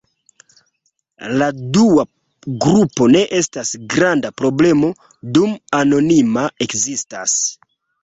[1.41, 2.05] La dua
[2.67, 4.93] grupo ne estas granda problemo,
[5.39, 7.43] dum anonima ekzistas.